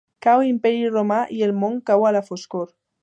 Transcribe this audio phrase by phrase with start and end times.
[0.25, 2.67] Cau l'Imperi Romà i el món cau a la foscor.